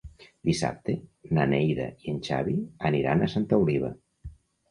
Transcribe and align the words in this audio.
Dissabte 0.49 0.93
na 1.39 1.45
Neida 1.51 1.85
i 2.05 2.09
en 2.13 2.17
Xavi 2.29 2.57
aniran 2.91 3.21
a 3.27 3.31
Santa 3.37 3.59
Oliva. 3.67 3.93